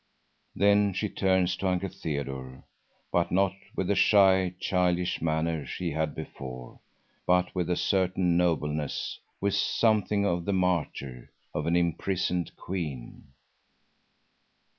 [0.55, 2.63] Then she turns to Uncle Theodore;
[3.11, 6.79] but not with the shy, childish manner she had before,
[7.27, 13.25] but with a certain nobleness, with something of the martyr, of an imprisoned queen.